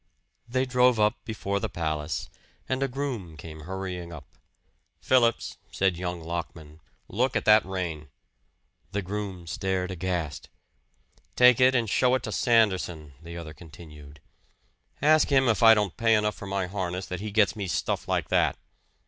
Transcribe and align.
They 0.49 0.65
drove 0.65 0.99
up 0.99 1.23
before 1.25 1.59
the 1.59 1.69
palace, 1.69 2.27
and 2.67 2.81
a 2.81 2.87
groom 2.87 3.37
came 3.37 3.59
hurrying 3.69 4.11
up. 4.11 4.25
"Phillips," 4.99 5.59
said 5.71 5.95
young 5.95 6.23
Lockman, 6.23 6.79
"look 7.07 7.35
at 7.35 7.45
that 7.45 7.63
rein!" 7.63 8.09
The 8.93 9.03
groom 9.03 9.45
stared 9.45 9.91
aghast. 9.91 10.49
"Take 11.35 11.61
it 11.61 11.75
and 11.75 11.87
show 11.87 12.15
it 12.15 12.23
to 12.23 12.31
Sanderson," 12.31 13.13
the 13.21 13.37
other 13.37 13.53
continued. 13.53 14.21
"Ask 15.03 15.27
him 15.27 15.47
if 15.47 15.61
I 15.61 15.75
don't 15.75 15.95
pay 15.95 16.15
enough 16.15 16.33
for 16.33 16.47
my 16.47 16.65
harness 16.65 17.05
that 17.05 17.19
he 17.21 17.29
gets 17.29 17.55
me 17.55 17.67
stuff 17.67 18.07
like 18.07 18.29
that." 18.29 18.57